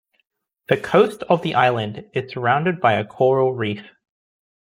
The 0.69 0.77
coast 0.77 1.21
of 1.29 1.43
the 1.43 1.53
island 1.53 2.09
is 2.15 2.31
surrounded 2.31 2.79
by 2.81 2.93
a 2.93 3.05
coral 3.05 3.53
reef. 3.53 3.83